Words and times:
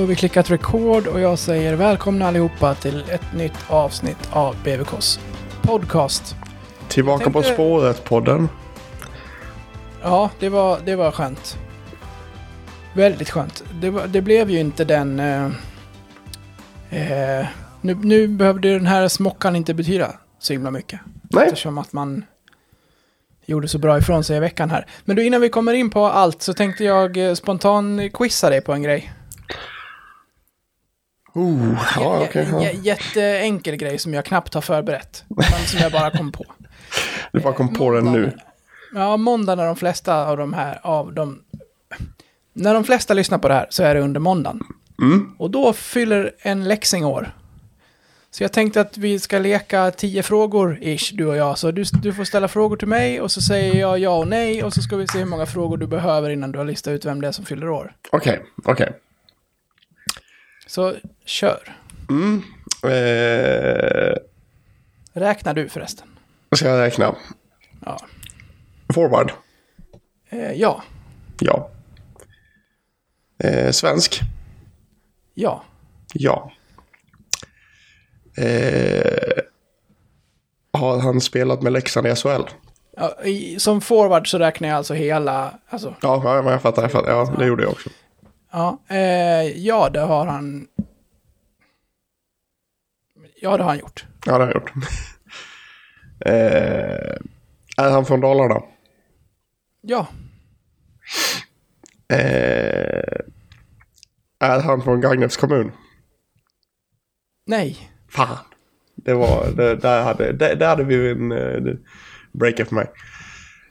Har 0.00 0.06
vi 0.06 0.16
klickat 0.16 0.50
record 0.50 1.06
och 1.06 1.20
jag 1.20 1.38
säger 1.38 1.74
välkomna 1.74 2.28
allihopa 2.28 2.74
till 2.74 3.04
ett 3.10 3.32
nytt 3.34 3.52
avsnitt 3.68 4.28
av 4.30 4.56
BVKs 4.64 5.20
podcast. 5.62 6.34
Tillbaka 6.88 7.24
Jag 7.24 7.32
på 7.32 7.42
tänkte- 7.42 7.62
spåret-podden. 7.62 8.48
Ja, 10.02 10.30
det 10.38 10.48
var, 10.48 10.78
det 10.84 10.96
var 10.96 11.10
skönt. 11.10 11.58
Väldigt 12.94 13.30
skönt. 13.30 13.64
Det, 13.80 13.90
var, 13.90 14.06
det 14.06 14.20
blev 14.22 14.50
ju 14.50 14.60
inte 14.60 14.84
den... 14.84 15.20
Eh, 15.20 15.44
eh, 16.90 17.46
nu, 17.80 17.94
nu 17.94 18.28
behövde 18.28 18.72
den 18.72 18.86
här 18.86 19.08
smockan 19.08 19.56
inte 19.56 19.74
betyda 19.74 20.12
så 20.38 20.52
himla 20.52 20.70
mycket. 20.70 21.00
Nej, 21.22 21.44
Eftersom 21.46 21.78
att 21.78 21.92
man 21.92 22.24
gjorde 23.46 23.68
så 23.68 23.78
bra 23.78 23.98
ifrån 23.98 24.24
sig 24.24 24.36
i 24.36 24.40
veckan 24.40 24.70
här. 24.70 24.86
Men 25.04 25.16
då 25.16 25.22
innan 25.22 25.40
vi 25.40 25.48
kommer 25.48 25.72
in 25.72 25.90
på 25.90 26.06
allt 26.06 26.42
så 26.42 26.54
tänkte 26.54 26.84
jag 26.84 27.16
eh, 27.28 27.34
spontan 27.34 28.10
quizza 28.14 28.50
dig 28.50 28.60
på 28.60 28.72
en 28.72 28.82
grej. 28.82 29.12
Oh, 31.34 31.78
ja, 31.96 32.26
j- 32.34 32.46
ja. 32.52 32.70
Jätteenkel 32.70 33.76
grej 33.76 33.98
som 33.98 34.14
jag 34.14 34.24
knappt 34.24 34.54
har 34.54 34.60
förberett. 34.60 35.24
Men 35.28 35.66
som 35.66 35.80
jag 35.80 35.92
bara 35.92 36.10
kom 36.10 36.32
på. 36.32 36.44
Du 37.32 37.40
bara 37.40 37.52
kom 37.54 37.72
på 37.74 37.90
den 37.90 38.04
nu. 38.12 38.32
Ja, 38.94 39.16
måndag 39.16 39.54
när 39.54 39.66
de 39.66 39.76
flesta 39.76 40.26
av 40.26 40.36
de 40.36 40.52
här, 40.52 40.80
av 40.82 41.12
de... 41.14 41.40
När 42.52 42.74
de 42.74 42.84
flesta 42.84 43.14
lyssnar 43.14 43.38
på 43.38 43.48
det 43.48 43.54
här 43.54 43.66
så 43.70 43.82
är 43.82 43.94
det 43.94 44.00
under 44.00 44.20
måndagen. 44.20 44.60
Mm. 45.02 45.34
Och 45.38 45.50
då 45.50 45.72
fyller 45.72 46.32
en 46.38 46.64
läxing 46.68 47.04
år. 47.04 47.34
Så 48.30 48.44
jag 48.44 48.52
tänkte 48.52 48.80
att 48.80 48.98
vi 48.98 49.18
ska 49.18 49.38
leka 49.38 49.90
tio 49.90 50.22
frågor, 50.22 50.78
ish, 50.82 51.12
du 51.14 51.26
och 51.26 51.36
jag. 51.36 51.58
Så 51.58 51.70
du, 51.70 51.84
du 52.02 52.12
får 52.12 52.24
ställa 52.24 52.48
frågor 52.48 52.76
till 52.76 52.88
mig 52.88 53.20
och 53.20 53.30
så 53.30 53.40
säger 53.40 53.80
jag 53.80 53.98
ja 53.98 54.10
och 54.10 54.28
nej. 54.28 54.62
Och 54.64 54.72
så 54.74 54.82
ska 54.82 54.96
vi 54.96 55.06
se 55.06 55.18
hur 55.18 55.24
många 55.26 55.46
frågor 55.46 55.76
du 55.76 55.86
behöver 55.86 56.30
innan 56.30 56.52
du 56.52 56.58
har 56.58 56.64
listat 56.64 56.90
ut 56.92 57.04
vem 57.04 57.20
det 57.20 57.28
är 57.28 57.32
som 57.32 57.44
fyller 57.44 57.68
år. 57.68 57.92
Okej, 58.12 58.42
okej. 58.64 58.92
Så 60.70 60.94
kör. 61.24 61.76
Mm. 62.10 62.42
Eh, 62.84 64.14
Räknar 65.12 65.54
du 65.54 65.68
förresten? 65.68 66.08
ska 66.56 66.68
jag 66.68 66.80
räkna? 66.80 67.14
Ja. 67.84 68.00
Forward? 68.94 69.32
Eh, 70.28 70.52
ja. 70.52 70.82
Ja. 71.40 71.70
Eh, 73.38 73.70
svensk? 73.70 74.20
Ja. 75.34 75.64
Ja. 76.14 76.52
Eh, 78.36 79.42
har 80.72 80.98
han 81.00 81.20
spelat 81.20 81.62
med 81.62 81.72
Leksand 81.72 82.06
i 82.06 82.16
SHL? 82.16 82.42
ja 82.96 83.24
i, 83.24 83.58
som 83.58 83.80
forward 83.80 84.30
så 84.30 84.38
räknar 84.38 84.68
jag 84.68 84.76
alltså 84.76 84.94
hela... 84.94 85.54
Alltså, 85.68 85.94
Ja, 86.02 86.50
jag 86.50 86.62
fattar. 86.62 86.82
Jag 86.82 86.92
fattar. 86.92 87.10
Ja, 87.10 87.34
det 87.38 87.46
gjorde 87.46 87.62
jag 87.62 87.72
också. 87.72 87.90
Ja, 88.50 88.80
eh, 88.88 89.58
ja, 89.58 89.90
det 89.90 90.00
har 90.00 90.26
han. 90.26 90.68
Ja, 93.40 93.56
det 93.56 93.62
har 93.62 93.70
han 93.70 93.78
gjort. 93.78 94.06
Ja, 94.26 94.38
det 94.38 94.44
har 94.44 94.52
jag 94.52 94.54
gjort. 94.54 94.72
eh, 96.26 97.16
är 97.76 97.90
han 97.90 98.06
från 98.06 98.20
Dalarna? 98.20 98.62
Ja, 99.80 100.06
Eh, 102.08 103.20
är 104.38 104.60
han 104.60 104.82
från 104.82 105.00
Gagnefs 105.00 105.36
kommun? 105.36 105.72
nej, 107.46 107.90
Fan. 108.08 108.36
Det 108.94 109.14
var, 109.14 109.50
det, 109.56 109.76
där, 109.76 110.02
hade, 110.02 110.32
där, 110.32 110.56
där 110.56 110.68
hade 110.68 110.84
vi 110.84 111.10
en 111.10 111.32
uh, 111.32 111.76
breaker 112.32 112.64
för 112.64 112.74
mig. 112.74 112.90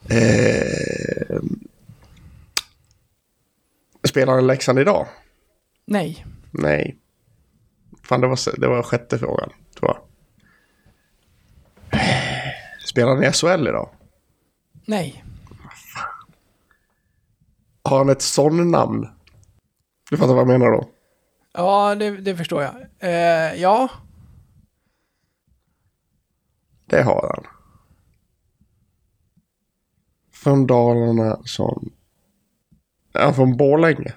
Eh, 0.10 1.40
spelar 4.08 4.34
han 4.34 4.48
Leksand 4.48 4.80
idag? 4.80 5.08
nej, 5.86 6.26
Nej. 6.52 6.98
Fan, 8.04 8.22
det 8.22 8.28
var, 8.28 8.60
det 8.60 8.68
var 8.68 8.84
sjätte 8.84 9.20
frågan, 9.20 9.50
tror 9.80 9.92
jag. 9.92 10.02
Spelar 12.88 13.16
han 13.16 13.24
i 13.24 13.32
SHL 13.32 13.68
idag? 13.68 13.90
nej, 14.86 15.24
Har 17.84 17.98
han 17.98 18.10
ett 18.10 18.22
son-namn? 18.22 19.08
Du 20.10 20.18
fattar 20.18 20.34
vad 20.34 20.40
jag 20.42 20.48
menar 20.48 20.72
då? 20.72 20.90
ja, 21.54 21.96
det, 21.96 22.10
det 22.18 22.36
förstår 22.38 22.62
jag. 22.64 22.76
Eh, 23.00 23.62
ja, 23.62 23.90
Det 26.86 27.02
har 27.04 27.34
han. 27.36 27.44
Från 30.32 30.68
Dalarna 30.68 31.40
som... 31.46 31.92
Är 33.14 33.26
han 33.26 33.36
från 33.36 33.58
Borlänge? 33.58 34.14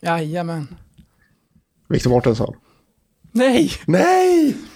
jajamän. 0.00 0.76
Victor 1.88 2.10
Mårtensson? 2.10 2.56
Nej, 3.32 3.72
Nej! 3.86 4.56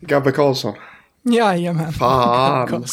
Gabbe 0.00 0.32
Karlsson. 0.32 0.74
jajamän. 1.22 1.92
Fan. 1.92 2.68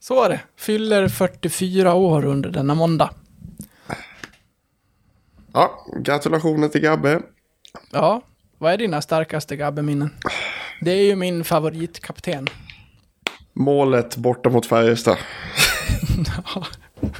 Så 0.00 0.24
är 0.24 0.28
det. 0.28 0.40
Fyller 0.56 1.08
44 1.08 1.94
år 1.94 2.24
under 2.24 2.50
denna 2.50 2.74
måndag. 2.74 3.10
Ja, 5.52 5.86
gratulationer 6.02 6.68
till 6.68 6.80
Gabbe. 6.80 7.22
Ja, 7.90 8.22
vad 8.58 8.72
är 8.72 8.76
dina 8.76 9.02
starkaste 9.02 9.56
gabbeminnen? 9.56 10.10
Det 10.80 10.90
är 10.90 11.04
ju 11.04 11.16
min 11.16 11.44
favoritkapten. 11.44 12.46
Målet 13.52 14.16
borta 14.16 14.48
mot 14.48 14.66
Färjestad. 14.66 15.16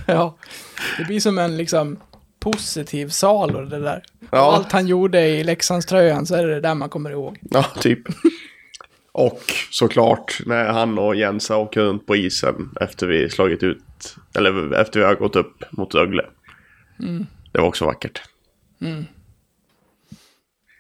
Ja, 0.07 0.37
det 0.99 1.05
blir 1.05 1.21
som 1.21 1.39
en 1.39 1.57
liksom 1.57 1.97
positiv 2.41 3.09
salor 3.09 3.63
det 3.63 3.81
där. 3.81 4.03
Ja. 4.31 4.53
Allt 4.55 4.73
han 4.73 4.87
gjorde 4.87 5.21
i 5.21 5.45
Leksandströjan 5.45 6.27
så 6.27 6.35
är 6.35 6.47
det 6.47 6.55
det 6.55 6.61
där 6.61 6.75
man 6.75 6.89
kommer 6.89 7.11
ihåg. 7.11 7.39
Ja, 7.41 7.63
typ. 7.81 7.99
Och 9.13 9.41
såklart 9.71 10.41
när 10.47 10.65
han 10.65 10.99
och 10.99 11.17
Jensa 11.17 11.57
åker 11.57 11.81
runt 11.81 12.07
på 12.07 12.17
isen 12.17 12.71
efter 12.81 13.07
vi 13.07 13.31
slagit 13.31 13.63
ut, 13.63 14.17
eller 14.35 14.75
efter 14.75 15.01
vi 15.01 15.07
har 15.07 15.15
gått 15.15 15.37
upp 15.37 15.65
mot 15.71 15.95
Rögle. 15.95 16.27
Det 17.53 17.61
var 17.61 17.69
också 17.69 17.85
vackert. 17.85 18.23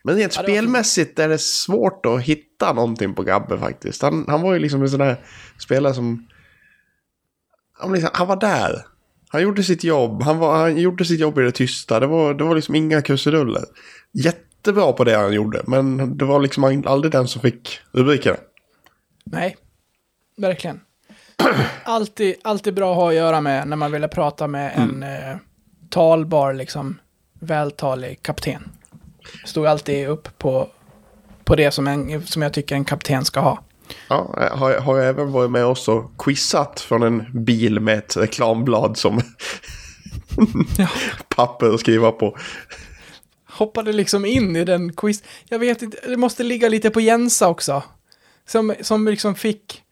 Men 0.02 0.16
rent 0.16 0.36
Ja, 0.36 0.42
spelmässigt 0.42 1.18
är 1.18 1.28
det 1.28 1.38
svårt 1.38 2.06
att 2.06 2.22
hitta 2.22 2.72
någonting 2.72 3.14
på 3.14 3.22
Gabbe 3.22 3.58
faktiskt. 3.58 4.02
Han, 4.02 4.24
han 4.28 4.42
var 4.42 4.52
ju 4.52 4.58
liksom 4.58 4.82
en 4.82 4.90
sån 4.90 5.00
där 5.00 5.16
spelare 5.58 5.94
som... 5.94 6.26
Han, 7.72 7.92
liksom, 7.92 8.10
han 8.12 8.28
var 8.28 8.36
där. 8.36 8.86
Han 9.28 9.42
gjorde 9.42 9.62
sitt 9.62 9.84
jobb. 9.84 10.22
Han, 10.22 10.38
var, 10.38 10.58
han 10.58 10.76
gjorde 10.76 11.04
sitt 11.04 11.20
jobb 11.20 11.38
i 11.38 11.42
det 11.42 11.52
tysta. 11.52 12.00
Det 12.00 12.06
var, 12.06 12.34
det 12.34 12.44
var 12.44 12.54
liksom 12.54 12.74
inga 12.74 13.02
krusiduller. 13.02 13.64
Jättebra 14.12 14.92
på 14.92 15.04
det 15.04 15.16
han 15.16 15.32
gjorde. 15.32 15.62
Men 15.66 16.16
det 16.18 16.24
var 16.24 16.40
liksom 16.40 16.84
aldrig 16.86 17.12
den 17.12 17.28
som 17.28 17.42
fick 17.42 17.80
rubrikerna. 17.92 18.36
Nej, 19.24 19.56
verkligen. 20.36 20.80
Alltid, 21.84 22.34
alltid 22.44 22.74
bra 22.74 22.90
att 22.90 22.96
ha 22.96 23.08
att 23.08 23.14
göra 23.14 23.40
med 23.40 23.68
när 23.68 23.76
man 23.76 23.92
ville 23.92 24.08
prata 24.08 24.46
med 24.46 24.72
en 24.76 25.02
eh, 25.02 25.36
talbar, 25.90 26.52
liksom 26.52 26.98
vältalig 27.40 28.22
kapten. 28.22 28.68
Stod 29.44 29.66
alltid 29.66 30.08
upp 30.08 30.38
på, 30.38 30.68
på 31.44 31.56
det 31.56 31.70
som, 31.70 31.86
en, 31.86 32.26
som 32.26 32.42
jag 32.42 32.52
tycker 32.52 32.74
en 32.74 32.84
kapten 32.84 33.24
ska 33.24 33.40
ha. 33.40 33.64
Ja, 34.08 34.50
har, 34.52 34.78
har 34.78 34.96
jag 34.98 35.06
även 35.08 35.32
varit 35.32 35.50
med 35.50 35.64
oss 35.64 35.88
och 35.88 36.12
quizat 36.18 36.80
från 36.80 37.02
en 37.02 37.44
bil 37.44 37.80
med 37.80 37.98
ett 37.98 38.16
reklamblad 38.16 38.96
som 38.96 39.20
Ja. 40.78 40.88
papper 41.28 41.74
att 41.74 41.80
skriva 41.80 42.12
på. 42.12 42.36
Hoppade 43.48 43.92
liksom 43.92 44.24
in 44.24 44.56
i 44.56 44.64
den 44.64 44.92
quiz. 44.92 45.22
Jag 45.48 45.58
vet 45.58 45.82
inte, 45.82 46.08
det 46.08 46.16
måste 46.16 46.42
ligga 46.42 46.68
lite 46.68 46.90
på 46.90 47.00
Jensa 47.00 47.48
också. 47.48 47.82
Som, 48.46 48.74
som 48.80 49.08
liksom 49.08 49.34
fick, 49.34 49.82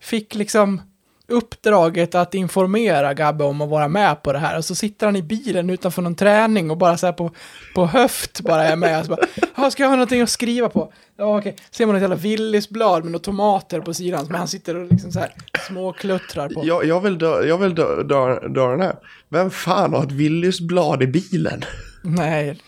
fick 0.00 0.34
liksom 0.34 0.82
uppdraget 1.28 2.14
att 2.14 2.34
informera 2.34 3.14
Gabbe 3.14 3.44
om 3.44 3.60
att 3.60 3.68
vara 3.68 3.88
med 3.88 4.22
på 4.22 4.32
det 4.32 4.38
här. 4.38 4.58
Och 4.58 4.64
så 4.64 4.74
sitter 4.74 5.06
han 5.06 5.16
i 5.16 5.22
bilen 5.22 5.70
utanför 5.70 6.02
någon 6.02 6.14
träning 6.14 6.70
och 6.70 6.76
bara 6.76 6.96
så 6.96 7.06
här 7.06 7.12
på, 7.12 7.30
på 7.74 7.86
höft 7.86 8.40
bara 8.40 8.64
är 8.64 8.76
med. 8.76 8.98
Och 8.98 9.04
så 9.04 9.10
bara, 9.10 9.26
"Ja, 9.56 9.70
ska 9.70 9.82
jag 9.82 9.90
ha 9.90 9.96
någonting 9.96 10.20
att 10.20 10.30
skriva 10.30 10.68
på? 10.68 10.92
Ja, 11.16 11.38
okej. 11.38 11.56
Ser 11.70 11.86
man 11.86 11.94
ett 11.96 12.00
jävla 12.02 12.16
Willys-blad 12.16 13.02
med 13.02 13.12
några 13.12 13.24
tomater 13.24 13.80
på 13.80 13.94
sidan 13.94 14.26
som 14.26 14.34
han 14.34 14.48
sitter 14.48 14.76
och 14.76 14.90
liksom 14.90 15.12
så 15.12 15.18
här 15.20 15.34
småkluttrar 15.68 16.48
på. 16.48 16.62
Jag, 16.64 16.84
jag 16.84 17.00
vill, 17.00 17.18
dö, 17.18 17.42
jag 17.42 17.58
vill 17.58 17.74
dö, 17.74 18.02
dö, 18.02 18.48
dö 18.48 18.70
den 18.70 18.80
här. 18.80 18.96
Vem 19.28 19.50
fan 19.50 19.92
har 19.92 20.02
ett 20.04 20.12
Willys 20.12 20.60
blad 20.60 21.02
i 21.02 21.06
bilen? 21.06 21.64
Nej. 22.02 22.58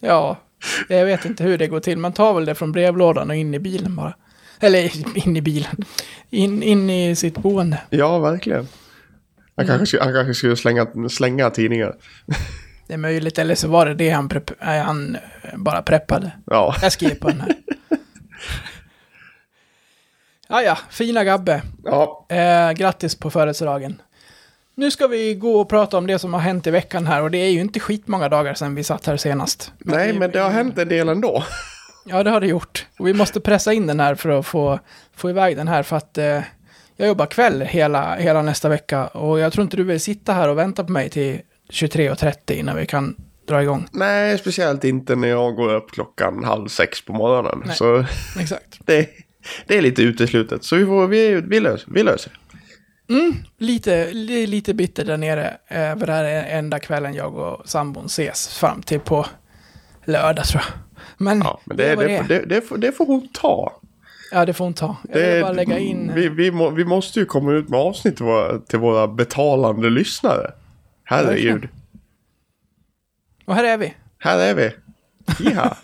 Ja, 0.00 0.36
jag 0.88 1.04
vet 1.06 1.24
inte 1.24 1.44
hur 1.44 1.58
det 1.58 1.66
går 1.66 1.80
till. 1.80 1.98
Man 1.98 2.12
tar 2.12 2.34
väl 2.34 2.44
det 2.44 2.54
från 2.54 2.72
brevlådan 2.72 3.30
och 3.30 3.36
in 3.36 3.54
i 3.54 3.58
bilen 3.58 3.96
bara. 3.96 4.14
Eller 4.62 4.90
in 5.26 5.36
i 5.36 5.40
bilen. 5.40 5.84
In, 6.30 6.62
in 6.62 6.90
i 6.90 7.16
sitt 7.16 7.38
boende. 7.38 7.78
Ja, 7.90 8.18
verkligen. 8.18 8.68
Han 9.56 9.66
kanske, 9.66 9.86
skulle- 9.86 10.02
han 10.02 10.12
kanske 10.12 10.34
skulle 10.34 10.56
slänga, 10.56 10.86
slänga 11.10 11.50
tidningar. 11.50 11.94
Det 12.86 12.94
är 12.94 12.98
möjligt, 12.98 13.38
eller 13.38 13.54
så 13.54 13.68
var 13.68 13.86
det 13.86 13.94
det 13.94 14.10
han, 14.10 14.28
prepp, 14.28 14.50
äh, 14.62 14.68
han 14.68 15.16
eh, 15.42 15.56
bara 15.56 15.82
preppade. 15.82 16.32
Ja, 16.46 16.74
Jag 16.82 16.92
skriver 16.92 17.14
på 17.14 17.28
den 17.28 17.40
här. 17.40 17.54
Ja, 20.48 20.62
ja, 20.62 20.78
fina 20.90 21.24
Gabbe. 21.24 21.62
ja. 21.84 22.26
Eh, 22.28 22.72
grattis 22.72 23.14
på 23.14 23.30
födelsedagen. 23.30 24.02
Nu 24.74 24.90
ska 24.90 25.06
vi 25.06 25.34
gå 25.34 25.60
och 25.60 25.68
prata 25.68 25.98
om 25.98 26.06
det 26.06 26.18
som 26.18 26.34
har 26.34 26.40
hänt 26.40 26.66
i 26.66 26.70
veckan 26.70 27.06
här 27.06 27.22
och 27.22 27.30
det 27.30 27.38
är 27.38 27.50
ju 27.50 27.60
inte 27.60 27.80
skitmånga 27.80 28.28
dagar 28.28 28.54
sedan 28.54 28.74
vi 28.74 28.84
satt 28.84 29.06
här 29.06 29.16
senast. 29.16 29.72
Nej, 29.78 30.12
men 30.12 30.30
det 30.30 30.38
har 30.40 30.50
hänt 30.50 30.78
en 30.78 30.88
del 30.88 31.08
ändå. 31.08 31.44
Ja, 32.04 32.22
det 32.22 32.30
har 32.30 32.40
det 32.40 32.46
gjort. 32.46 32.86
Och 32.98 33.06
vi 33.06 33.14
måste 33.14 33.40
pressa 33.40 33.72
in 33.72 33.86
den 33.86 34.00
här 34.00 34.14
för 34.14 34.28
att 34.28 34.46
få, 34.46 34.78
få 35.16 35.30
iväg 35.30 35.56
den 35.56 35.68
här 35.68 35.82
för 35.82 35.96
att 35.96 36.18
eh, 36.18 36.40
jag 36.96 37.08
jobbar 37.08 37.26
kväll 37.26 37.60
hela, 37.60 38.14
hela 38.14 38.42
nästa 38.42 38.68
vecka 38.68 39.06
och 39.06 39.38
jag 39.38 39.52
tror 39.52 39.62
inte 39.62 39.76
du 39.76 39.84
vill 39.84 40.00
sitta 40.00 40.32
här 40.32 40.48
och 40.48 40.58
vänta 40.58 40.84
på 40.84 40.92
mig 40.92 41.10
till 41.10 41.40
23.30 41.70 42.52
innan 42.52 42.76
vi 42.76 42.86
kan 42.86 43.16
dra 43.48 43.62
igång. 43.62 43.88
Nej, 43.92 44.38
speciellt 44.38 44.84
inte 44.84 45.16
när 45.16 45.28
jag 45.28 45.54
går 45.54 45.74
upp 45.74 45.90
klockan 45.90 46.44
halv 46.44 46.68
sex 46.68 47.04
på 47.04 47.12
morgonen. 47.12 47.62
Nej. 47.66 47.76
Så 47.76 48.04
Exakt. 48.40 48.78
det, 48.86 49.08
det 49.66 49.78
är 49.78 49.82
lite 49.82 50.02
uteslutet. 50.02 50.64
Så 50.64 50.76
vi, 50.76 50.86
får, 50.86 51.06
vi, 51.06 51.40
vi, 51.40 51.60
löser, 51.60 51.88
vi 51.92 52.02
löser. 52.02 52.38
Mm, 53.10 53.34
lite, 53.58 54.12
li, 54.12 54.46
lite 54.46 54.74
bitter 54.74 55.04
där 55.04 55.16
nere. 55.16 55.56
Eh, 55.68 55.98
för 55.98 56.06
det 56.06 56.12
här 56.12 56.24
är 56.24 56.58
enda 56.58 56.78
kvällen 56.78 57.14
jag 57.14 57.34
och 57.36 57.68
sambon 57.68 58.06
ses 58.06 58.48
fram 58.48 58.82
till 58.82 59.00
på 59.00 59.26
lördag 60.04 60.44
tror 60.44 60.62
jag. 60.62 60.72
Men, 61.18 61.38
Ja, 61.44 61.60
men 61.64 61.76
det, 61.76 61.94
det, 61.96 62.06
det, 62.06 62.24
det, 62.28 62.44
det. 62.44 62.60
får, 62.62 62.78
det 62.78 62.92
får 62.92 63.06
hon 63.06 63.28
ta. 63.28 63.80
Ja, 64.32 64.46
det 64.46 64.52
får 64.54 64.64
hon 64.64 64.74
ta. 64.74 64.96
Jag 65.08 65.22
Det, 65.22 65.42
bara 65.42 65.52
lägga 65.52 65.78
in... 65.78 66.12
vi, 66.14 66.28
vi, 66.28 66.50
må, 66.50 66.70
vi 66.70 66.84
måste 66.84 67.18
ju 67.20 67.26
komma 67.26 67.52
ut 67.52 67.68
med 67.68 67.80
avsnitt 67.80 68.16
till 68.16 68.24
våra, 68.26 68.58
till 68.58 68.78
våra 68.78 69.08
betalande 69.08 69.90
lyssnare. 69.90 70.50
Herregud. 71.04 71.68
Och 73.44 73.54
här 73.54 73.64
är 73.64 73.76
vi. 73.76 73.94
Här 74.18 74.38
är 74.38 74.54
vi. 74.54 74.70
Ja. 75.54 75.76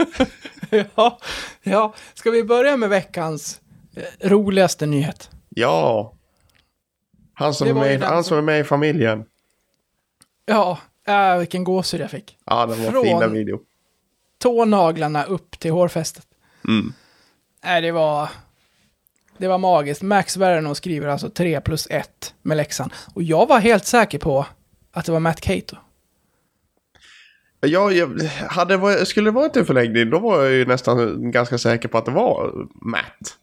ja, 0.95 1.19
ja. 1.63 1.95
Ska 2.15 2.31
vi 2.31 2.45
börja 2.45 2.77
med 2.77 2.89
veckans 2.89 3.61
eh, 3.97 4.29
roligaste 4.29 4.87
nyhet? 4.87 5.31
ja. 5.49 6.15
Han 7.35 7.55
som, 7.55 7.69
är 7.69 7.75
med, 7.75 8.03
han 8.03 8.25
som- 8.25 8.39
är 8.39 8.43
med 8.43 8.61
i 8.61 8.65
familjen. 8.65 9.25
Ja, 10.47 10.79
äh, 11.09 11.39
vilken 11.39 11.65
gåshud 11.65 12.01
jag 12.01 12.11
fick. 12.11 12.37
Ja, 12.45 12.67
den 12.67 12.85
var 12.85 12.91
Från- 12.91 13.05
fin 13.05 13.19
den 13.21 13.33
video. 13.33 13.61
Tånaglarna 14.39 15.25
upp 15.25 15.59
till 15.59 15.71
hårfästet. 15.71 16.27
Mm. 16.69 16.93
Nej, 17.65 17.83
det 17.83 17.93
var... 17.93 18.29
Det 19.39 19.49
var 19.49 19.59
magiskt. 19.59 20.03
Max 20.03 20.37
Verno 20.37 20.75
skriver 20.75 21.09
alltså 21.09 21.31
3 21.31 21.61
plus 21.61 21.87
1 21.91 22.35
med 22.43 22.57
läxan. 22.57 22.91
Och 23.15 23.23
jag 23.23 23.49
var 23.49 23.59
helt 23.59 23.85
säker 23.85 24.19
på 24.19 24.47
att 24.93 25.05
det 25.05 25.13
var 25.13 25.21
Matt 25.21 25.41
Cato. 25.41 25.77
Ja, 27.61 27.91
jag, 27.91 28.21
hade 28.49 29.07
skulle 29.07 29.27
det 29.27 29.35
varit 29.35 29.57
en 29.57 29.67
förlängning 29.67 30.11
då 30.11 30.19
var 30.19 30.43
jag 30.43 30.53
ju 30.53 30.67
nästan 30.67 31.31
ganska 31.31 31.59
säker 31.59 31.89
på 31.89 31.99
att 31.99 32.05
det 32.05 32.11
var 32.11 32.67
Matt. 32.75 33.37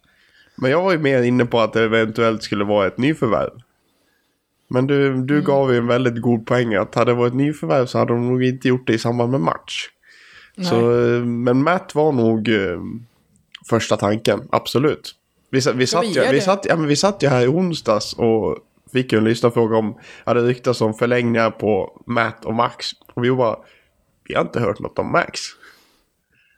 Men 0.56 0.72
jag 0.72 0.82
var 0.84 0.92
ju 0.92 0.98
mer 0.98 1.24
inne 1.24 1.46
på 1.46 1.60
att 1.60 1.74
det 1.74 1.84
eventuellt 1.84 2.44
skulle 2.44 2.64
vara 2.64 2.88
ett 2.88 2.98
nyförvärv. 2.98 3.52
Men 4.68 4.88
du, 4.88 5.14
du 5.14 5.34
Mm. 5.34 5.46
gav 5.46 5.72
ju 5.72 5.78
en 5.78 5.88
väldigt 5.88 6.22
god 6.22 6.46
poäng 6.48 6.76
att 6.76 6.96
hade 6.96 7.12
det 7.12 7.16
varit 7.16 7.34
nyförvärv 7.34 7.86
så 7.86 7.98
hade 7.98 8.14
de 8.14 8.28
nog 8.28 8.44
inte 8.44 8.68
gjort 8.68 8.88
det 8.88 8.94
i 8.94 9.00
samband 9.00 9.32
med 9.32 9.42
match. 9.42 9.90
Så, 10.64 10.76
men 11.26 11.64
Matt 11.64 11.96
var 11.96 12.12
nog 12.12 12.50
eh, 12.50 12.80
första 13.70 13.98
tanken, 13.98 14.48
absolut. 14.52 15.16
Vi, 15.50 15.62
vi, 15.76 15.88
satt 15.88 16.06
ju, 16.06 16.22
vi, 16.22 16.32
det? 16.32 16.42
satt, 16.42 16.66
ja, 16.70 16.76
men 16.76 16.88
vi 16.88 16.96
satt 16.96 17.24
ju 17.24 17.28
här 17.28 17.44
i 17.44 17.48
onsdags 17.48 18.14
och 18.14 18.58
fick 18.94 19.12
ju 19.12 19.18
en 19.18 19.24
lyssnarfråga 19.24 19.78
om, 19.78 20.00
hade 20.26 20.42
ryktats 20.42 20.82
om 20.82 20.94
förlängningar 20.94 21.52
på 21.52 22.02
Matt 22.06 22.46
och 22.46 22.54
Max. 22.54 22.86
Och 23.14 23.24
vi 23.24 23.32
bara, 23.32 23.58
vi 24.24 24.36
har 24.36 24.42
inte 24.42 24.60
hört 24.60 24.80
något 24.80 25.00
om 25.00 25.12
Max. 25.12 25.40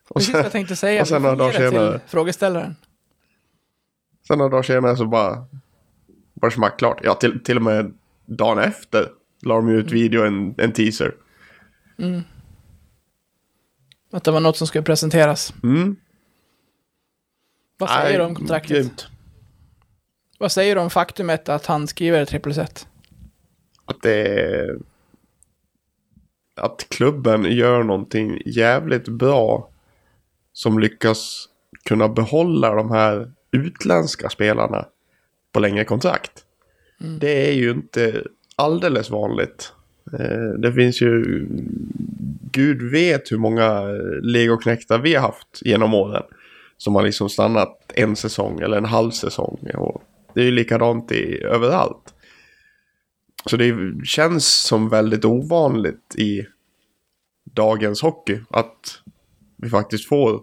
Och 0.09 0.15
Precis 0.15 0.33
vad 0.33 0.45
jag 0.45 0.51
tänkte 0.51 0.75
säga. 0.75 1.01
och 1.01 1.07
sen 1.07 1.21
några 1.21 1.35
dagar 1.35 1.53
det 1.53 1.59
till 1.59 1.69
senare. 1.69 2.01
Frågeställaren. 2.07 2.75
sen 4.27 4.37
några 4.37 4.49
dagar 4.49 4.63
senare 4.63 4.97
så 4.97 5.05
bara, 5.05 5.45
var 6.33 6.49
det 6.49 6.55
smack 6.55 6.79
klart. 6.79 6.99
Ja, 7.03 7.13
till, 7.13 7.43
till 7.43 7.57
och 7.57 7.63
med 7.63 7.93
dagen 8.25 8.59
efter 8.59 9.07
la 9.41 9.55
de 9.55 9.69
ut 9.69 9.91
video, 9.91 10.25
en, 10.25 10.55
en 10.57 10.71
teaser. 10.71 11.15
Att 14.17 14.23
det 14.23 14.31
var 14.31 14.39
något 14.39 14.57
som 14.57 14.67
skulle 14.67 14.83
presenteras. 14.83 15.53
Mm. 15.63 15.95
Vad 17.77 17.89
säger 17.89 18.03
Nej, 18.03 18.17
du 18.17 18.23
om 18.23 18.35
kontraktet? 18.35 18.69
grymt. 18.69 19.07
Vad 20.39 20.51
säger 20.51 20.75
du 20.75 20.81
om 20.81 20.89
faktumet 20.89 21.49
att 21.49 21.65
han 21.65 21.87
skriver 21.87 22.25
3 22.25 22.39
plus 22.39 22.57
1? 22.57 22.87
att 23.85 24.01
det. 24.01 24.79
Att 26.55 26.85
klubben 26.89 27.43
gör 27.43 27.83
någonting 27.83 28.41
jävligt 28.45 29.07
bra 29.07 29.69
som 30.53 30.79
lyckas 30.79 31.49
kunna 31.83 32.09
behålla 32.09 32.75
de 32.75 32.91
här 32.91 33.31
utländska 33.51 34.29
spelarna 34.29 34.85
på 35.51 35.59
längre 35.59 35.85
kontrakt. 35.85 36.45
Det 37.19 37.49
är 37.49 37.53
ju 37.53 37.71
inte 37.71 38.23
alldeles 38.55 39.09
vanligt. 39.09 39.73
Eh, 40.13 40.59
det 40.59 40.73
finns 40.73 41.01
ju... 41.01 41.45
Gud 42.51 42.91
vet 42.91 43.31
hur 43.31 43.37
många 43.37 43.81
legoknäktar 43.81 44.21
legoknektar 44.21 44.99
vi 44.99 45.15
har 45.15 45.21
haft 45.21 45.61
genom 45.61 45.93
åren. 45.93 46.23
Som 46.77 46.95
har 46.95 47.03
liksom 47.03 47.29
stannat 47.29 47.91
en 47.95 48.15
säsong 48.15 48.59
eller 48.59 48.77
en 48.77 48.85
halv 48.85 49.11
säsong. 49.11 49.69
Och 49.73 50.03
det 50.33 50.41
är 50.41 50.45
ju 50.45 50.51
likadant 50.51 51.11
i, 51.11 51.43
överallt. 51.43 52.13
Så 53.45 53.57
det 53.57 53.75
känns 54.05 54.63
som 54.63 54.89
väldigt 54.89 55.25
ovanligt 55.25 56.15
i 56.15 56.45
dagens 57.53 58.01
hockey 58.01 58.39
att 58.49 59.01
vi 59.57 59.69
faktiskt 59.69 60.07
får 60.07 60.41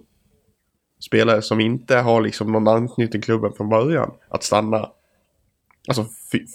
spelare 1.00 1.42
som 1.42 1.60
inte 1.60 1.96
har 1.96 2.20
liksom 2.20 2.52
någon 2.52 2.68
anknytning 2.68 3.10
till 3.10 3.22
klubben 3.22 3.52
från 3.56 3.68
början 3.68 4.10
att 4.28 4.42
stanna. 4.42 4.90
Alltså 5.88 6.06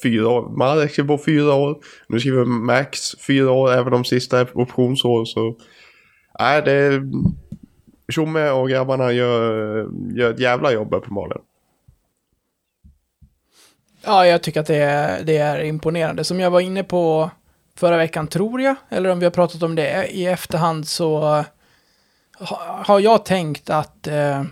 fyra 0.04 0.30
år. 0.30 0.50
Marek 0.50 0.92
skriver 0.92 1.18
på 1.18 1.24
fyra 1.24 1.54
år. 1.54 1.78
Nu 2.08 2.20
skriver 2.20 2.46
Max 2.46 3.16
fyra 3.28 3.52
år, 3.52 3.74
även 3.74 3.92
de 3.92 4.06
sista 4.06 4.40
är 4.40 4.58
optionsår. 4.58 5.26
Så 5.26 5.56
nej, 6.40 6.62
det 6.62 6.72
är... 6.72 7.02
Tjomme 8.12 8.50
och 8.50 8.70
grabbarna 8.70 9.12
gör, 9.12 9.90
gör 10.16 10.34
ett 10.34 10.40
jävla 10.40 10.72
jobb 10.72 10.94
uppenbarligen. 10.94 11.42
Ja, 14.06 14.26
jag 14.26 14.42
tycker 14.42 14.59
att 14.59 14.68
det 14.68 14.76
är, 14.76 15.24
det 15.24 15.38
är 15.38 15.64
imponerande. 15.64 16.24
Som 16.24 16.40
jag 16.40 16.52
var 16.52 16.59
inne 16.59 16.83
på 16.83 17.31
förra 17.76 17.98
veckan, 17.98 18.28
tror 18.28 18.62
jag, 18.62 18.76
eller 18.90 19.09
om 19.09 19.19
vi 19.19 19.26
har 19.26 19.31
pratat 19.31 19.64
om 19.64 19.76
det 19.76 20.07
i 20.07 20.26
efterhand, 20.26 20.88
så 20.88 21.44
har 22.86 23.00
jag 23.00 23.26
tänkt 23.26 23.69
att 23.69 24.07
eh, 24.07 24.44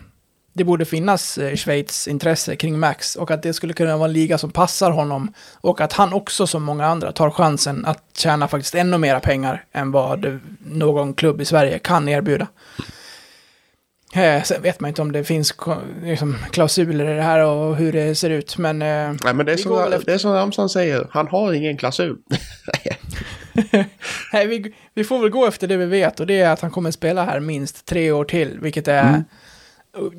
det 0.57 0.63
borde 0.63 0.85
finnas 0.85 1.37
eh, 1.37 1.55
Schweiz 1.55 2.07
intresse 2.07 2.55
kring 2.55 2.79
Max 2.79 3.15
och 3.15 3.31
att 3.31 3.43
det 3.43 3.53
skulle 3.53 3.73
kunna 3.73 3.97
vara 3.97 4.07
en 4.07 4.13
liga 4.13 4.37
som 4.37 4.51
passar 4.51 4.91
honom 4.91 5.33
och 5.53 5.81
att 5.81 5.93
han 5.93 6.13
också 6.13 6.47
som 6.47 6.63
många 6.63 6.85
andra 6.85 7.11
tar 7.11 7.29
chansen 7.29 7.85
att 7.85 8.03
tjäna 8.17 8.47
faktiskt 8.47 8.75
ännu 8.75 8.97
mera 8.97 9.19
pengar 9.19 9.65
än 9.71 9.91
vad 9.91 10.39
någon 10.65 11.13
klubb 11.13 11.41
i 11.41 11.45
Sverige 11.45 11.79
kan 11.79 12.09
erbjuda. 12.09 12.47
Eh, 14.15 14.43
sen 14.43 14.61
vet 14.61 14.79
man 14.79 14.87
inte 14.89 15.01
om 15.01 15.11
det 15.11 15.23
finns 15.23 15.53
liksom, 16.03 16.37
klausuler 16.51 17.09
i 17.11 17.15
det 17.15 17.21
här 17.21 17.45
och 17.45 17.75
hur 17.75 17.91
det 17.93 18.15
ser 18.15 18.29
ut, 18.29 18.57
men... 18.57 18.81
Eh, 18.81 18.87
Nej 19.23 19.33
men 19.33 19.45
det 19.45 19.53
är, 19.53 19.57
som, 19.57 19.79
efter- 19.79 20.05
det 20.05 20.13
är 20.13 20.17
som 20.17 20.33
Ramsan 20.33 20.69
säger, 20.69 21.07
han 21.11 21.27
har 21.27 21.53
ingen 21.53 21.77
klausul. 21.77 22.17
Nej, 24.33 24.47
vi, 24.47 24.73
vi 24.93 25.03
får 25.03 25.19
väl 25.19 25.29
gå 25.29 25.45
efter 25.45 25.67
det 25.67 25.77
vi 25.77 25.85
vet 25.85 26.19
och 26.19 26.27
det 26.27 26.39
är 26.41 26.49
att 26.49 26.61
han 26.61 26.71
kommer 26.71 26.91
spela 26.91 27.25
här 27.25 27.39
minst 27.39 27.85
tre 27.85 28.11
år 28.11 28.25
till, 28.25 28.57
vilket 28.61 28.87
är 28.87 29.07
Mm. 29.09 29.23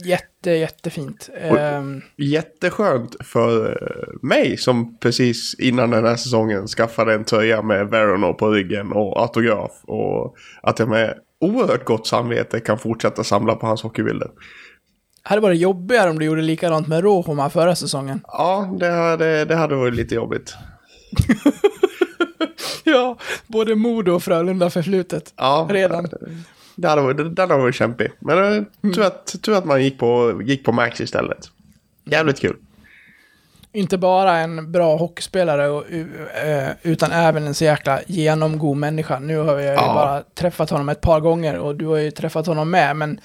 Jätte, 0.04 0.50
jättefint. 0.50 1.30
Ehm, 1.40 2.02
Jätteskönt 2.16 3.16
för 3.20 3.70
eh, 3.70 4.28
mig 4.28 4.56
som 4.56 4.98
precis 4.98 5.54
innan 5.58 5.90
den 5.90 6.04
här 6.04 6.16
säsongen 6.16 6.66
skaffade 6.66 7.14
en 7.14 7.24
tröja 7.24 7.62
med 7.62 7.88
Verono 7.88 8.34
på 8.34 8.50
ryggen 8.50 8.92
och 8.92 9.20
autograf. 9.20 9.72
Och 9.82 10.36
att 10.62 10.78
jag 10.78 10.88
med 10.88 11.14
oerhört 11.40 11.84
gott 11.84 12.06
samvete 12.06 12.60
kan 12.60 12.78
fortsätta 12.78 13.24
samla 13.24 13.54
på 13.54 13.66
hans 13.66 13.82
hockeybilder. 13.82 14.30
hade 15.22 15.40
varit 15.40 15.60
jobbigare 15.60 16.10
om 16.10 16.18
du 16.18 16.24
gjorde 16.24 16.42
likadant 16.42 16.88
med 16.88 17.02
Rohoma 17.02 17.50
förra 17.50 17.76
säsongen. 17.76 18.20
Ja, 18.24 18.76
det 18.80 18.90
hade, 18.90 19.44
det 19.44 19.54
hade 19.56 19.74
varit 19.76 19.94
lite 19.94 20.14
jobbigt. 20.14 20.54
Ja, 22.84 23.16
både 23.46 23.74
Modo 23.74 24.12
och 24.12 24.22
Frölunda 24.22 24.70
förflutet. 24.70 25.32
Ja, 25.36 25.68
Redan. 25.70 26.08
Det 26.80 26.88
hade 26.88 27.02
varit, 27.02 27.16
den 27.16 27.50
hade 27.50 27.62
varit 27.62 27.74
kämpig. 27.74 28.10
Men 28.18 28.38
eh, 28.56 28.92
tur, 28.94 29.02
att, 29.02 29.34
tur 29.42 29.54
att 29.58 29.64
man 29.64 29.82
gick 29.84 29.98
på, 29.98 30.40
gick 30.44 30.64
på 30.64 30.72
Max 30.72 31.00
istället. 31.00 31.38
Jävligt 32.04 32.40
kul. 32.40 32.56
Inte 33.72 33.98
bara 33.98 34.36
en 34.38 34.72
bra 34.72 34.96
hockeyspelare 34.96 35.68
och, 35.68 35.84
eh, 36.46 36.68
utan 36.82 37.12
även 37.12 37.46
en 37.46 37.54
så 37.54 37.64
jäkla 37.64 38.00
genomgod 38.06 38.76
människa. 38.76 39.18
Nu 39.18 39.36
har 39.38 39.52
jag 39.52 39.62
ju 39.62 39.66
Ja. 39.86 39.94
bara 39.94 40.22
träffat 40.34 40.70
honom 40.70 40.88
ett 40.88 41.00
par 41.00 41.20
gånger 41.20 41.58
och 41.58 41.74
du 41.76 41.86
har 41.86 41.96
ju 41.96 42.10
träffat 42.10 42.46
honom 42.46 42.70
med, 42.70 42.96
men 42.96 43.20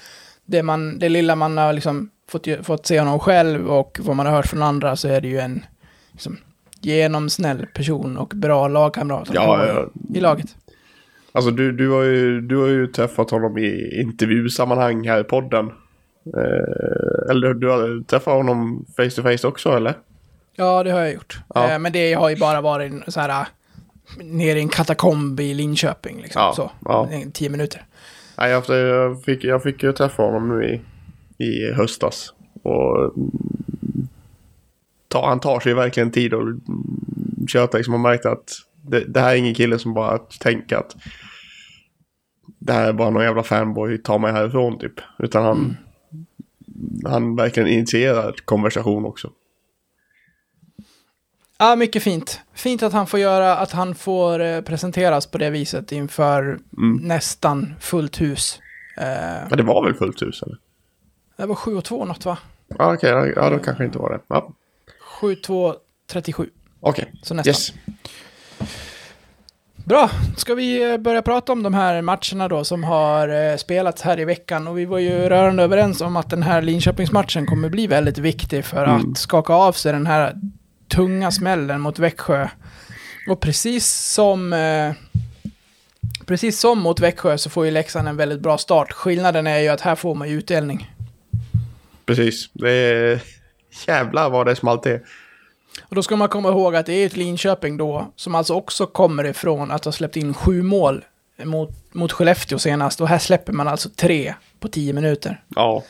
det, 0.46 0.62
man, 0.62 0.98
det 0.98 1.08
lilla 1.08 1.36
man 1.36 1.56
har 1.58 1.72
liksom 1.72 2.10
fått, 2.28 2.46
fått 2.62 2.86
se 2.86 2.98
honom 2.98 3.18
själv 3.18 3.70
och 3.70 3.98
vad 4.02 4.16
man 4.16 4.26
har 4.26 4.32
hört 4.32 4.46
från 4.46 4.62
andra 4.62 4.96
så 4.96 5.08
är 5.08 5.20
det 5.20 5.28
ju 5.28 5.38
en 5.38 5.64
liksom, 6.12 6.36
genomsnäll 6.80 7.66
person 7.74 8.16
och 8.18 8.28
bra 8.34 8.68
lagkamrat 8.68 9.28
Ja, 9.32 9.66
ja. 9.66 9.86
i 10.14 10.20
laget. 10.20 10.56
Alltså 11.34 11.50
du, 11.50 11.72
du, 11.72 11.90
har 11.90 12.02
ju, 12.02 12.40
du 12.40 12.56
har 12.56 12.66
ju 12.68 12.86
träffat 12.86 13.30
honom 13.30 13.58
i 13.58 14.00
intervjusammanhang 14.00 15.08
här 15.08 15.20
i 15.20 15.24
podden. 15.24 15.66
Eh, 16.36 17.30
eller 17.30 17.54
du 17.54 17.68
har 17.68 18.04
träffat 18.04 18.34
honom 18.34 18.84
face 18.96 19.10
to 19.10 19.22
face 19.22 19.46
också 19.48 19.70
eller? 19.76 19.94
Ja, 20.56 20.82
det 20.82 20.90
har 20.90 21.00
jag 21.00 21.12
gjort. 21.12 21.38
Ja. 21.54 21.70
Eh, 21.70 21.78
men 21.78 21.92
det 21.92 22.12
har 22.14 22.30
ju 22.30 22.36
bara 22.36 22.60
varit 22.60 22.92
så 23.08 23.20
här, 23.20 23.46
nere 24.22 24.58
i 24.58 24.62
en 24.62 24.68
katakomb 24.68 25.40
i 25.40 25.54
Linköping. 25.54 26.20
Liksom, 26.22 26.42
Ja, 26.42 26.52
så. 26.56 26.70
ja. 26.84 27.08
Tio 27.32 27.48
minuter. 27.48 27.84
Nej, 28.38 28.50
jag, 28.50 28.64
jag, 28.68 29.22
fick, 29.22 29.44
jag 29.44 29.62
fick 29.62 29.82
ju 29.82 29.92
träffa 29.92 30.22
honom 30.22 30.48
nu 30.48 30.64
i, 30.64 30.80
i 31.44 31.72
höstas. 31.72 32.34
Och 32.62 33.14
ta, 35.08 35.28
han 35.28 35.40
tar 35.40 35.60
sig 35.60 35.74
verkligen 35.74 36.10
tid 36.10 36.34
och 36.34 36.48
köta. 37.48 37.76
Liksom, 37.76 37.92
man 37.92 38.02
märkte 38.02 38.30
att 38.30 38.52
det, 38.82 39.00
det 39.00 39.20
här 39.20 39.32
är 39.32 39.36
ingen 39.36 39.54
kille 39.54 39.78
som 39.78 39.94
bara 39.94 40.18
tänker 40.18 40.76
att 40.76 40.96
det 42.64 42.72
här 42.72 42.88
är 42.88 42.92
bara 42.92 43.10
någon 43.10 43.22
jävla 43.24 43.42
fanboy, 43.42 43.98
ta 43.98 44.18
mig 44.18 44.32
härifrån 44.32 44.78
typ. 44.78 44.92
Utan 45.18 45.44
han, 45.44 45.76
han 47.04 47.36
verkligen 47.36 47.68
initierar 47.68 48.34
konversation 48.44 49.04
också. 49.04 49.30
Ja, 51.58 51.76
mycket 51.76 52.02
fint. 52.02 52.40
Fint 52.54 52.82
att 52.82 52.92
han 52.92 53.06
får 53.06 53.20
göra, 53.20 53.56
att 53.56 53.72
han 53.72 53.94
får 53.94 54.40
eh, 54.40 54.60
presenteras 54.60 55.26
på 55.26 55.38
det 55.38 55.50
viset 55.50 55.92
inför 55.92 56.58
nästan 57.00 57.74
fullt 57.80 58.20
hus. 58.20 58.60
Eh, 58.98 59.46
Ja, 59.50 59.56
det 59.56 59.62
var 59.62 59.84
väl 59.84 59.94
fullt 59.94 60.22
hus 60.22 60.42
eller? 60.42 60.56
det 61.36 61.46
var 61.46 61.54
7 61.54 61.76
och 61.76 61.84
2 61.84 62.04
något 62.04 62.24
va? 62.24 62.38
Ja, 62.78 62.94
okej. 62.94 63.10
ja, 63.10 63.26
ja, 63.26 63.50
då 63.50 63.58
kanske 63.58 63.84
inte 63.84 63.98
var 63.98 64.10
det. 64.10 64.20
Ja, 64.28 64.52
7, 65.20 65.34
2, 65.34 65.74
37. 66.06 66.50
okej. 66.80 67.12
Så 67.22 67.34
nästan. 67.34 67.50
Yes. 67.50 67.72
Bra, 69.84 70.10
ska 70.36 70.54
vi 70.54 70.92
eh, 70.92 70.96
börja 70.96 71.22
prata 71.22 71.52
om 71.52 71.62
de 71.62 71.74
här 71.74 72.02
matcherna 72.02 72.48
då 72.48 72.64
som 72.64 72.84
har 72.84 73.28
eh, 73.28 73.56
spelats 73.56 74.02
här 74.02 74.20
i 74.20 74.24
veckan. 74.24 74.68
Och 74.68 74.78
vi 74.78 74.84
var 74.84 74.98
ju 74.98 75.28
rörande 75.28 75.62
överens 75.62 76.00
om 76.00 76.16
att 76.16 76.30
den 76.30 76.42
här 76.42 76.62
Linköpingsmatchen 76.62 77.46
kommer 77.46 77.68
bli 77.68 77.86
väldigt 77.86 78.18
viktig 78.18 78.64
för 78.64 78.84
att 78.84 79.18
skaka 79.18 79.52
av 79.52 79.72
sig 79.72 79.92
den 79.92 80.06
här 80.06 80.34
tunga 80.88 81.30
smällen 81.30 81.80
mot 81.80 81.98
Växjö. 81.98 82.48
Och 83.28 83.40
precis 83.40 83.86
som, 83.86 84.52
eh, 84.52 84.92
precis 86.26 86.60
som 86.60 86.78
mot 86.78 87.00
Växjö 87.00 87.38
så 87.38 87.50
får 87.50 87.64
ju 87.64 87.70
Leksand 87.70 88.08
en 88.08 88.16
väldigt 88.16 88.40
bra 88.40 88.58
start. 88.58 88.92
Skillnaden 88.92 89.46
är 89.46 89.58
ju 89.58 89.68
att 89.68 89.80
här 89.80 89.94
får 89.94 90.14
man 90.14 90.28
ju 90.28 90.38
utdelning. 90.38 90.90
Precis. 92.06 92.50
Det 92.52 92.70
är... 92.70 93.20
Jävlar 93.86 94.30
vad 94.30 94.46
det 94.46 94.56
smalt 94.56 94.86
är. 94.86 95.00
Och 95.82 95.94
då 95.94 96.02
ska 96.02 96.16
man 96.16 96.28
komma 96.28 96.48
ihåg 96.48 96.76
att 96.76 96.86
det 96.86 96.92
är 96.92 97.06
ett 97.06 97.16
Linköping 97.16 97.76
då, 97.76 98.12
som 98.16 98.34
alltså 98.34 98.54
också 98.54 98.86
kommer 98.86 99.24
ifrån 99.24 99.70
att 99.70 99.84
ha 99.84 99.92
släppt 99.92 100.16
in 100.16 100.34
sju 100.34 100.62
mål 100.62 101.04
mot, 101.44 101.70
mot 101.94 102.12
Skellefteå 102.12 102.58
senast. 102.58 103.00
Och 103.00 103.08
här 103.08 103.18
släpper 103.18 103.52
man 103.52 103.68
alltså 103.68 103.88
tre 103.96 104.34
på 104.60 104.68
tio 104.68 104.92
minuter. 104.92 105.42
Ja. 105.48 105.82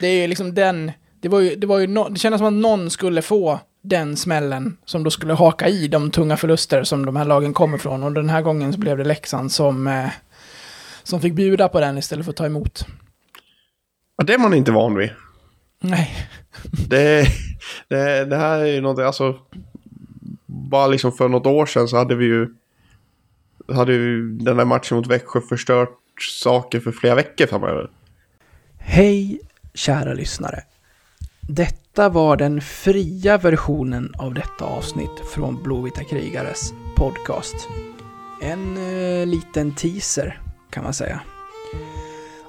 Det 0.00 0.06
är 0.06 0.20
ju 0.20 0.26
liksom 0.26 0.54
den, 0.54 0.92
det 1.20 1.28
var 1.28 1.40
ju, 1.40 1.56
det 1.56 1.66
var 1.66 1.78
ju 1.78 1.86
no, 1.86 2.08
det 2.08 2.18
kändes 2.18 2.38
som 2.38 2.46
att 2.46 2.52
någon 2.52 2.90
skulle 2.90 3.22
få 3.22 3.60
den 3.82 4.16
smällen 4.16 4.76
som 4.84 5.02
då 5.02 5.10
skulle 5.10 5.32
haka 5.34 5.68
i 5.68 5.88
de 5.88 6.10
tunga 6.10 6.36
förluster 6.36 6.84
som 6.84 7.06
de 7.06 7.16
här 7.16 7.24
lagen 7.24 7.54
kommer 7.54 7.78
från. 7.78 8.02
Och 8.02 8.12
den 8.12 8.28
här 8.28 8.42
gången 8.42 8.72
så 8.72 8.78
blev 8.78 8.98
det 8.98 9.04
Leksand 9.04 9.52
som, 9.52 9.86
eh, 9.86 10.08
som 11.02 11.20
fick 11.20 11.34
bjuda 11.34 11.68
på 11.68 11.80
den 11.80 11.98
istället 11.98 12.24
för 12.24 12.30
att 12.32 12.36
ta 12.36 12.46
emot. 12.46 12.86
ja. 14.16 14.24
Det 14.24 14.34
är 14.34 14.38
man 14.38 14.54
inte 14.54 14.72
van 14.72 14.94
vid. 14.94 15.10
Nej, 15.80 16.28
Det, 16.88 17.26
det, 17.88 18.24
det 18.24 18.36
här 18.36 18.58
är 18.58 18.66
ju 18.66 18.80
någonting, 18.80 19.04
alltså. 19.04 19.34
Bara 20.46 20.86
liksom 20.86 21.12
för 21.12 21.28
något 21.28 21.46
år 21.46 21.66
sedan 21.66 21.88
så 21.88 21.96
hade 21.96 22.14
vi 22.14 22.24
ju. 22.24 22.48
Hade 23.68 23.92
ju 23.92 24.30
den 24.30 24.56
där 24.56 24.64
matchen 24.64 24.96
mot 24.96 25.06
Växjö 25.06 25.40
förstört 25.40 25.98
saker 26.42 26.80
för 26.80 26.92
flera 26.92 27.14
veckor 27.14 27.46
framöver. 27.46 27.90
Hej 28.78 29.40
kära 29.74 30.14
lyssnare. 30.14 30.62
Detta 31.40 32.08
var 32.08 32.36
den 32.36 32.60
fria 32.60 33.38
versionen 33.38 34.14
av 34.18 34.34
detta 34.34 34.64
avsnitt 34.64 35.20
från 35.34 35.62
Blåvita 35.62 36.04
krigares 36.04 36.72
podcast. 36.96 37.68
En 38.42 38.76
eh, 38.76 39.26
liten 39.26 39.74
teaser 39.74 40.40
kan 40.70 40.84
man 40.84 40.94
säga. 40.94 41.20